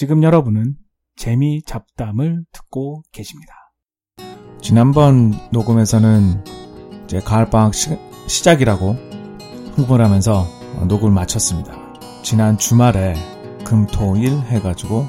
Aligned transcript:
지금 0.00 0.22
여러분은 0.22 0.76
재미 1.14 1.62
잡담을 1.62 2.46
듣고 2.52 3.02
계십니다. 3.12 3.52
지난번 4.62 5.34
녹음에서는 5.52 6.42
이제 7.04 7.20
가을방학 7.20 7.74
시, 7.74 7.98
시작이라고 8.26 8.96
홍보를 9.76 10.02
하면서 10.02 10.46
녹음을 10.88 11.12
마쳤습니다. 11.12 11.74
지난 12.22 12.56
주말에 12.56 13.14
금토일 13.66 14.32
해가지고 14.38 15.04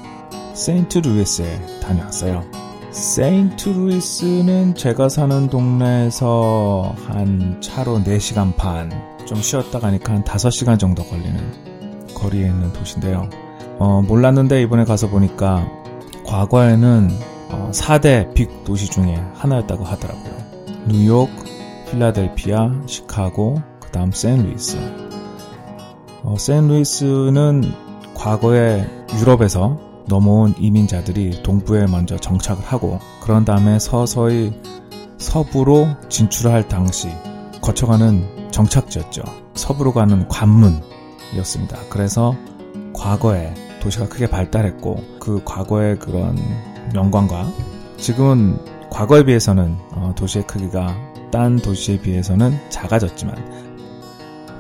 세인트 0.56 0.98
루이스에 0.98 1.80
다녀왔어요. 1.80 2.44
세인트 2.92 3.70
루이스는 3.70 4.76
제가 4.76 5.08
사는 5.08 5.48
동네에서 5.48 6.94
한 7.08 7.62
차로 7.62 8.00
4시간 8.00 8.58
반, 8.58 8.92
좀 9.26 9.42
쉬었다 9.42 9.80
가니까 9.80 10.16
한 10.16 10.26
5시간 10.26 10.78
정도 10.78 11.02
걸리는 11.06 12.14
거리에 12.14 12.48
있는 12.48 12.74
도시인데요. 12.74 13.30
어, 13.84 14.04
몰랐는데 14.04 14.62
이번에 14.62 14.86
가서 14.86 15.10
보니까 15.10 15.68
과거에는 16.28 17.10
어, 17.50 17.72
4대 17.74 18.32
빅 18.36 18.64
도시 18.64 18.86
중에 18.86 19.16
하나였다고 19.34 19.84
하더라고요. 19.84 20.34
뉴욕, 20.88 21.28
필라델피아, 21.90 22.84
시카고, 22.86 23.60
그 23.80 23.90
다음 23.90 24.12
샌루이스. 24.12 24.78
어, 26.22 26.36
샌루이스는 26.38 27.74
과거에 28.14 28.88
유럽에서 29.20 29.80
넘어온 30.08 30.54
이민자들이 30.60 31.42
동부에 31.42 31.88
먼저 31.88 32.18
정착을 32.18 32.64
하고 32.64 33.00
그런 33.24 33.46
다음에 33.46 33.80
서서히 33.80 34.54
서부로 35.18 35.88
진출할 36.08 36.68
당시 36.68 37.10
거쳐가는 37.62 38.52
정착지였죠. 38.52 39.24
서부로 39.56 39.92
가는 39.92 40.28
관문이었습니다. 40.28 41.80
그래서 41.90 42.36
과거에 42.94 43.52
도시가 43.82 44.08
크게 44.08 44.28
발달했고 44.28 45.04
그 45.20 45.42
과거의 45.44 46.00
그런 46.00 46.38
영광과 46.96 47.52
지금은 47.98 48.58
과거에 48.90 49.24
비해서는 49.24 49.76
어, 49.92 50.14
도시의 50.16 50.48
크기가 50.48 50.96
딴 51.32 51.58
도시에 51.58 52.00
비해서는 52.00 52.58
작아졌지만 52.70 53.36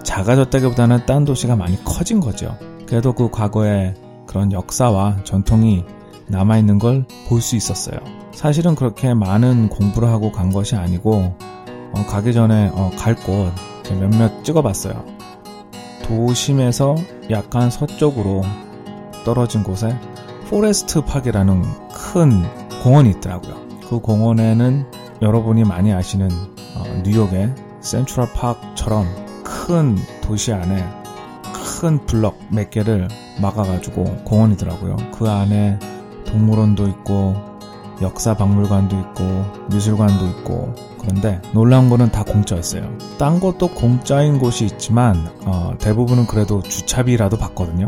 작아졌다기보다는 0.04 1.06
딴 1.06 1.26
도시가 1.26 1.56
많이 1.56 1.82
커진 1.84 2.20
거죠. 2.20 2.58
그래도 2.88 3.14
그 3.14 3.30
과거의 3.30 3.94
그런 4.28 4.52
역사와 4.52 5.24
전통이 5.24 5.86
남아있는 6.28 6.80
걸 6.80 7.06
볼 7.28 7.42
수 7.42 7.56
있었어요. 7.56 7.98
사실은 8.34 8.76
그렇게 8.76 9.14
많은 9.14 9.70
공부를 9.70 10.08
하고 10.10 10.32
간 10.32 10.52
것이 10.52 10.76
아니고 10.76 11.36
어, 11.94 12.06
가기 12.08 12.34
전에 12.34 12.72
어, 12.74 12.92
갈곳 12.98 13.52
몇몇 14.00 14.44
찍어봤어요. 14.44 15.06
도심에서 16.04 16.96
약간 17.30 17.70
서쪽으로 17.70 18.44
떨어진 19.24 19.64
곳에 19.64 19.98
포레스트 20.50 21.02
파크라는 21.02 21.64
큰 21.90 22.44
공원이 22.84 23.12
있더라고요. 23.12 23.56
그 23.90 24.00
공원에는 24.00 24.86
여러분이 25.22 25.64
많이 25.64 25.94
아시는 25.94 26.30
어, 26.76 26.84
뉴욕의 27.04 27.54
센트럴 27.82 28.32
파크처럼 28.34 29.06
큰 29.44 29.98
도시 30.22 30.54
안에 30.54 30.84
큰 31.54 32.06
블럭 32.06 32.38
몇 32.50 32.70
개를 32.70 33.08
막아가지고 33.42 34.24
공원이더라고요. 34.26 34.98
그 35.14 35.30
안에 35.30 35.80
동물원도 36.26 36.88
있고 36.88 37.36
역사 38.02 38.36
박물관도 38.36 38.98
있고 39.00 39.46
미술관도 39.72 40.28
있고 40.28 40.74
그런데 41.00 41.42
놀라운 41.54 41.90
거는 41.90 42.12
다 42.12 42.24
공짜였어요. 42.24 42.98
딴 43.18 43.40
것도 43.40 43.70
공짜인 43.70 44.40
곳이 44.40 44.66
있지만 44.66 45.16
어, 45.46 45.74
대부분은 45.80 46.28
그래도 46.28 46.62
주차비라도 46.62 47.38
받거든요. 47.38 47.88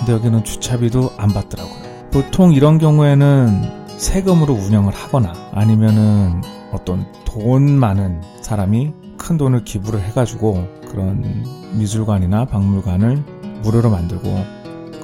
근데 0.00 0.12
여기는 0.12 0.44
주차비도 0.44 1.12
안 1.18 1.28
받더라고요. 1.28 1.90
보통 2.10 2.52
이런 2.52 2.78
경우에는 2.78 3.88
세금으로 3.98 4.54
운영을 4.54 4.94
하거나 4.94 5.32
아니면은 5.52 6.40
어떤 6.72 7.06
돈 7.26 7.78
많은 7.78 8.22
사람이 8.40 8.92
큰 9.18 9.36
돈을 9.36 9.64
기부를 9.64 10.00
해가지고 10.00 10.66
그런 10.88 11.44
미술관이나 11.74 12.46
박물관을 12.46 13.22
무료로 13.62 13.90
만들고 13.90 14.44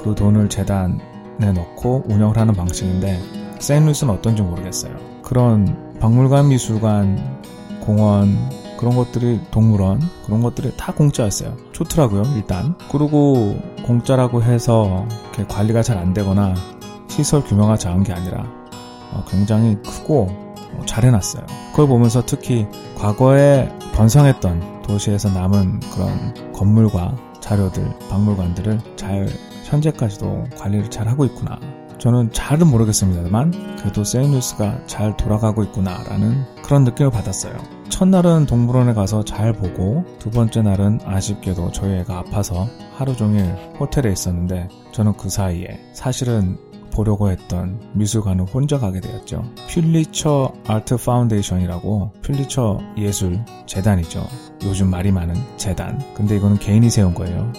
그 0.02 0.14
돈을 0.14 0.48
재단에 0.48 1.52
넣고 1.54 2.04
운영을 2.08 2.38
하는 2.38 2.54
방식인데 2.54 3.20
샌루이스는 3.58 4.14
어떤지 4.14 4.42
모르겠어요. 4.42 4.96
그런 5.22 5.98
박물관, 6.00 6.48
미술관, 6.48 7.42
공원 7.80 8.34
그런 8.78 8.94
것들이 8.96 9.40
동물원 9.50 10.00
그런 10.24 10.40
것들이 10.42 10.76
다 10.76 10.92
공짜였어요. 10.92 11.56
좋더라고요 11.72 12.22
일단. 12.36 12.74
그리고 12.90 13.56
공짜라고 13.84 14.42
해서 14.42 15.06
관리가 15.48 15.82
잘 15.82 15.96
안 15.96 16.12
되거나 16.12 16.54
시설 17.08 17.42
규모가 17.42 17.76
작은 17.78 18.02
게 18.02 18.12
아니라 18.12 18.44
어, 19.12 19.24
굉장히 19.28 19.76
크고 19.82 20.26
어, 20.28 20.82
잘 20.86 21.04
해놨어요. 21.04 21.44
그걸 21.70 21.86
보면서 21.88 22.22
특히 22.26 22.66
과거에 22.96 23.68
번성했던 23.94 24.82
도시에서 24.82 25.30
남은 25.30 25.80
그런 25.94 26.34
건물과 26.52 27.16
자료들, 27.40 27.98
박물관들을 28.10 28.80
잘 28.96 29.28
현재까지도 29.64 30.44
관리를 30.58 30.90
잘 30.90 31.08
하고 31.08 31.24
있구나. 31.24 31.58
저는 31.98 32.30
잘은 32.32 32.66
모르겠습니다만 32.66 33.76
그래도 33.78 34.04
세인루이스가 34.04 34.86
잘 34.86 35.16
돌아가고 35.16 35.62
있구나라는 35.64 36.44
그런 36.62 36.84
느낌을 36.84 37.10
받았어요. 37.10 37.54
첫날은 37.96 38.44
동물원에 38.44 38.92
가서 38.92 39.24
잘 39.24 39.54
보고 39.54 40.04
두 40.18 40.30
번째 40.30 40.60
날은 40.60 41.00
아쉽게도 41.06 41.72
저희 41.72 41.94
애가 42.00 42.18
아파서 42.18 42.68
하루 42.94 43.16
종일 43.16 43.46
호텔에 43.80 44.12
있었는데 44.12 44.68
저는 44.92 45.14
그 45.14 45.30
사이에 45.30 45.80
사실은 45.94 46.58
보려고 46.92 47.30
했던 47.30 47.80
미술관을 47.94 48.44
혼자 48.52 48.78
가게 48.78 49.00
되었죠. 49.00 49.44
퓰리처 49.70 50.52
아트 50.66 50.98
파운데이션이라고 50.98 52.12
퓰리처 52.20 52.80
예술 52.98 53.42
재단이죠. 53.64 54.26
요즘 54.64 54.90
말이 54.90 55.10
많은 55.10 55.34
재단. 55.56 55.98
근데 56.12 56.36
이거는 56.36 56.58
개인이 56.58 56.90
세운 56.90 57.14
거예요. 57.14 57.50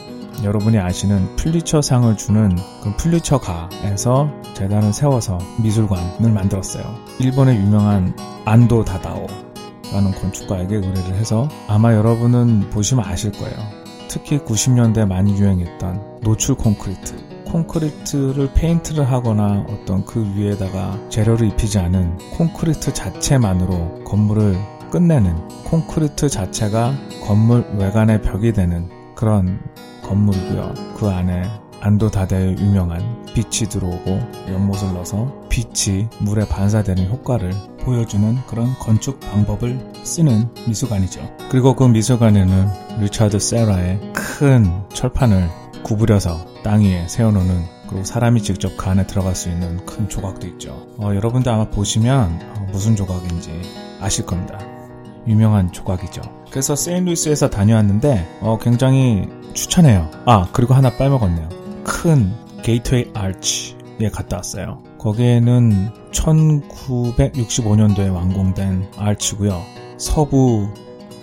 여러분이 0.44 0.78
아시는 0.78 1.36
퓰리처 1.38 1.82
상을 1.82 2.16
주는 2.16 2.56
그 2.84 2.96
퓰리처가에서 2.96 4.30
재단을 4.54 4.94
세워서 4.94 5.40
미술관을 5.64 6.32
만들었어요. 6.32 6.84
일본의 7.20 7.58
유명한 7.58 8.16
안도 8.46 8.86
다다오 8.86 9.47
라는 9.94 10.12
건축가에게 10.12 10.76
의뢰를 10.76 11.16
해서 11.16 11.48
아마 11.68 11.94
여러분은 11.94 12.70
보시면 12.70 13.06
아실 13.06 13.32
거예요. 13.32 13.56
특히 14.08 14.40
90년대 14.40 15.06
많이 15.06 15.38
유행했던 15.38 16.20
노출 16.22 16.56
콘크리트 16.56 17.16
콘크리트를 17.46 18.52
페인트를 18.54 19.10
하거나 19.10 19.66
어떤 19.70 20.06
그 20.06 20.26
위에다가 20.36 20.98
재료를 21.10 21.48
입히지 21.48 21.80
않은 21.80 22.18
콘크리트 22.38 22.94
자체만으로 22.94 24.04
건물을 24.04 24.58
끝내는 24.92 25.48
콘크리트 25.64 26.30
자체가 26.30 26.94
건물 27.26 27.66
외관의 27.78 28.22
벽이 28.22 28.54
되는 28.54 28.90
그런 29.16 29.60
건물이고요. 30.04 30.74
그 30.96 31.08
안에 31.08 31.44
안도다대의 31.88 32.58
유명한 32.58 33.26
빛이 33.34 33.70
들어오고 33.70 34.20
연못을 34.50 34.94
넣어서 34.94 35.32
빛이 35.50 36.08
물에 36.20 36.46
반사되는 36.48 37.10
효과를 37.10 37.54
보여주는 37.82 38.38
그런 38.46 38.74
건축 38.80 39.20
방법을 39.22 39.94
쓰는 40.04 40.50
미술관이죠. 40.68 41.22
그리고 41.50 41.76
그 41.76 41.86
미술관에는 41.86 42.68
리차드 43.00 43.40
세라의 43.40 44.12
큰 44.14 44.70
철판을 44.94 45.50
구부려서 45.84 46.46
땅 46.64 46.82
위에 46.82 47.08
세워놓는 47.08 47.78
그리고 47.88 48.04
사람이 48.04 48.44
직접 48.44 48.76
그 48.76 48.90
안에 48.90 49.08
들어갈 49.08 49.34
수 49.34 49.50
있는 49.50 49.86
큰 49.86 50.10
조각도 50.10 50.46
있죠. 50.48 50.88
어, 50.98 51.16
여러분들 51.16 51.50
아마 51.50 51.70
보시면 51.70 52.42
어, 52.58 52.68
무슨 52.74 52.98
조각인지 52.98 53.62
아실 54.02 54.26
겁니다. 54.26 54.60
유명한 55.26 55.72
조각이죠. 55.72 56.22
그래서 56.52 56.76
세인루이스에서 56.76 57.50
다녀왔는데 57.50 58.40
어, 58.42 58.58
굉장히 58.62 59.30
추천해요. 59.54 60.12
아 60.26 60.50
그리고 60.52 60.74
하나 60.74 60.90
빼먹었네요. 60.98 61.67
큰 61.88 62.34
게이트웨이 62.64 63.12
아치에 63.14 64.10
갔다 64.12 64.38
왔어요. 64.38 64.84
거기에는 65.00 65.90
1965년도에 66.12 68.14
완공된 68.14 68.92
아치고요. 68.98 69.64
서부 69.98 70.68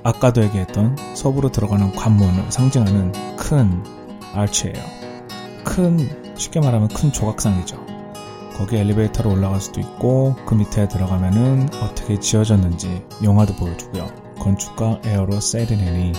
아까도 0.03 0.43
얘기했던 0.43 0.97
서부로 1.15 1.53
들어가는 1.53 1.93
관문을 1.93 2.51
상징하는 2.51 3.13
큰 3.37 3.85
아치예요. 4.33 4.83
큰 5.65 6.09
쉽게 6.35 6.61
말하면 6.61 6.89
큰 6.89 7.13
조각상이죠. 7.13 7.85
거기 8.57 8.77
엘리베이터로 8.77 9.33
올라갈 9.33 9.61
수도 9.61 9.81
있고 9.81 10.35
그 10.47 10.55
밑에 10.55 10.89
들어가면은 10.89 11.69
어떻게 11.83 12.19
지어졌는지 12.19 13.05
영화도 13.23 13.55
보여주고요. 13.57 14.09
건축가 14.39 14.99
에어로 15.05 15.41
세리넨이 15.41 16.13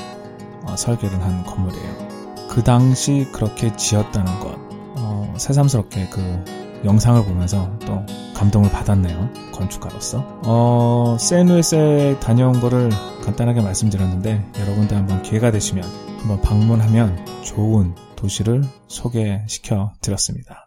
어, 0.68 0.76
설계를 0.76 1.20
한 1.22 1.44
건물이에요. 1.44 2.15
그 2.56 2.64
당시 2.64 3.28
그렇게 3.34 3.76
지었다는 3.76 4.40
것 4.40 4.56
어, 4.98 5.34
새삼스럽게 5.36 6.08
그 6.08 6.82
영상을 6.86 7.22
보면서 7.26 7.78
또 7.80 8.06
감동을 8.34 8.72
받았네요. 8.72 9.52
건축가로서. 9.52 10.24
어, 10.46 11.18
세누에스에 11.20 12.20
다녀온 12.22 12.62
거를 12.62 12.90
간단하게 13.26 13.62
말씀드렸는데 13.62 14.54
여러분들 14.58 14.96
한번 14.96 15.22
기회가 15.22 15.52
되시면 15.52 15.84
한번 16.20 16.40
방문하면 16.42 17.26
좋은 17.44 17.94
도시를 18.16 18.64
소개시켜 18.88 19.92
드렸습니다. 20.00 20.65